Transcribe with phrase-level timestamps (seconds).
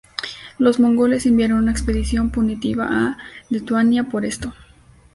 [0.57, 3.17] Los mongoles enviaron una expedición punitiva a
[3.51, 4.51] Lituania por esto.